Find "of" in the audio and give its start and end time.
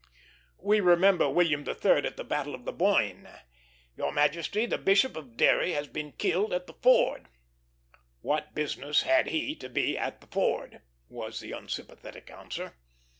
2.55-2.65, 5.15-5.37